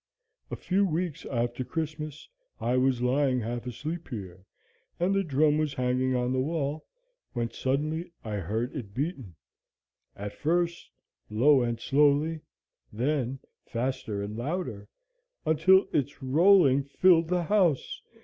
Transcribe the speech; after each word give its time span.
A 0.49 0.55
few 0.55 0.83
weeks 0.83 1.27
after 1.27 1.63
Christmas, 1.63 2.27
I 2.59 2.75
was 2.75 3.03
lying 3.03 3.39
half 3.41 3.67
asleep 3.67 4.07
here, 4.07 4.47
and 4.99 5.13
the 5.13 5.23
drum 5.23 5.59
was 5.59 5.75
hanging 5.75 6.15
on 6.15 6.33
the 6.33 6.39
wall, 6.39 6.87
when 7.33 7.51
suddenly 7.51 8.11
I 8.23 8.37
heard 8.37 8.75
it 8.75 8.95
beaten; 8.95 9.35
at 10.15 10.33
first, 10.33 10.89
low 11.29 11.61
and 11.61 11.79
slowly, 11.79 12.41
then 12.91 13.41
faster 13.67 14.23
and 14.23 14.35
louder, 14.35 14.87
until 15.45 15.85
its 15.93 16.23
rolling 16.23 16.81
filled 16.81 17.27
the 17.27 17.43
house. 17.43 18.01